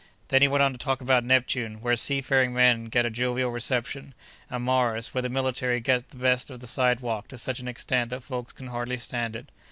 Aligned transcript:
Then 0.29 0.41
he 0.41 0.47
went 0.47 0.63
on 0.63 0.71
to 0.71 0.79
talk 0.79 0.99
about 1.01 1.23
Neptune, 1.23 1.79
where 1.79 1.95
seafaring 1.95 2.55
men 2.55 2.85
get 2.85 3.05
a 3.05 3.11
jovial 3.11 3.51
reception, 3.51 4.15
and 4.49 4.63
Mars, 4.63 5.13
where 5.13 5.21
the 5.21 5.29
military 5.29 5.79
get 5.79 6.09
the 6.09 6.17
best 6.17 6.49
of 6.49 6.59
the 6.59 6.65
sidewalk 6.65 7.27
to 7.27 7.37
such 7.37 7.59
an 7.59 7.67
extent 7.67 8.09
that 8.09 8.23
folks 8.23 8.51
can 8.51 8.69
hardly 8.69 8.97
stand 8.97 9.35
it. 9.35 9.49